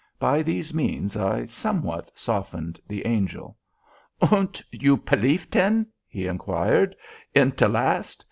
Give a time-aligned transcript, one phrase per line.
[0.17, 3.55] By these means I somewhat softened the Angel.
[4.19, 6.95] "Und you pelief, ten," he inquired,
[7.35, 8.19] "at te last?